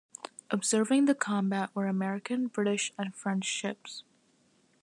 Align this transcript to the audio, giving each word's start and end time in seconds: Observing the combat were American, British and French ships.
Observing 0.49 1.05
the 1.05 1.13
combat 1.13 1.69
were 1.75 1.85
American, 1.85 2.47
British 2.47 2.91
and 2.97 3.13
French 3.15 3.45
ships. 3.45 4.03